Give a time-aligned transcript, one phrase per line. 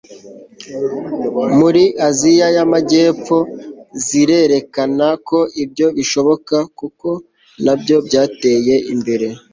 [1.59, 3.37] muri aziya y'amajyepfo
[4.05, 7.09] zirerekana ko ibyo bishoboka kuko
[7.63, 9.27] nabyo byateye imbere